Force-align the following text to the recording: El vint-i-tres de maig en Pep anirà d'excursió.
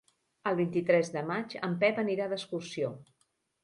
El 0.51 0.57
vint-i-tres 0.59 1.13
de 1.17 1.23
maig 1.33 1.55
en 1.71 1.79
Pep 1.87 2.03
anirà 2.07 2.31
d'excursió. 2.35 2.95